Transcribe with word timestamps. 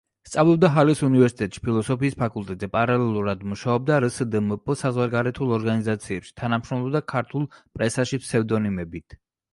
სწავლობდა 0.27 0.69
ჰალეს 0.75 1.01
უნივერსიტეტში, 1.07 1.61
ფილოსოფიის 1.65 2.17
ფაკულტეტზე; 2.21 2.69
პარალელურად 2.77 3.45
მუშაობდა 3.51 3.99
რსდმპ 4.05 4.73
საზღვარგარეთულ 4.81 5.53
ორგანიზაციებში, 5.59 6.35
თანამშრომლობდა 6.43 7.05
ქართულ 7.17 7.49
პრესაში 7.59 8.25
ფსევდონიმებით. 8.25 9.21